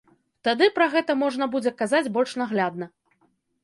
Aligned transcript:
Тады 0.47 0.69
пра 0.77 0.87
гэта 0.95 1.17
можна 1.25 1.51
будзе 1.53 1.77
казаць 1.85 2.05
больш 2.19 2.37
наглядна. 2.45 2.85